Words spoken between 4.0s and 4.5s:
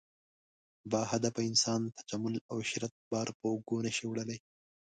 وړلی.